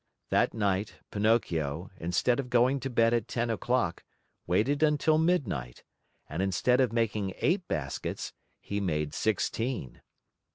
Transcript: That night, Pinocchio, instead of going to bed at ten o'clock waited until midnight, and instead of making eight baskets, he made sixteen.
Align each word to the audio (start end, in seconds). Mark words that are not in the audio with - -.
That 0.31 0.51
night, 0.55 0.95
Pinocchio, 1.11 1.91
instead 1.97 2.39
of 2.39 2.49
going 2.49 2.79
to 2.79 2.89
bed 2.89 3.13
at 3.13 3.27
ten 3.27 3.51
o'clock 3.51 4.03
waited 4.47 4.81
until 4.81 5.19
midnight, 5.19 5.83
and 6.27 6.41
instead 6.41 6.81
of 6.81 6.91
making 6.91 7.35
eight 7.37 7.67
baskets, 7.67 8.33
he 8.59 8.79
made 8.81 9.13
sixteen. 9.13 10.01